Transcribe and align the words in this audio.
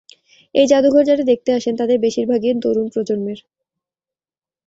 এই 0.55 0.65
জাদুঘর 0.67 1.03
যাঁরা 1.05 1.23
দেখতে 1.23 1.49
আসেন, 1.53 1.73
তাঁদের 1.77 1.97
বেশির 1.99 2.25
ভাগই 2.27 2.53
তরুণ 2.63 2.87
প্রজন্মের। 2.89 3.39